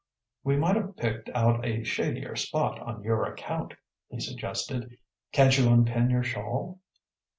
"We 0.43 0.55
might 0.57 0.77
ha' 0.77 0.95
picked 0.97 1.29
out 1.35 1.63
a 1.63 1.83
shadier 1.83 2.35
spot, 2.35 2.79
on 2.79 3.03
your 3.03 3.23
account," 3.25 3.75
he 4.07 4.19
suggested. 4.19 4.97
"Can't 5.31 5.55
you 5.55 5.69
unpin 5.69 6.09
your 6.09 6.23
shawl?" 6.23 6.79